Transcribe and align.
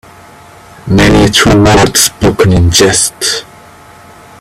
Many 0.87 1.25
a 1.25 1.29
true 1.29 1.63
word 1.63 1.95
spoken 1.95 2.53
in 2.53 2.71
jest. 2.71 3.45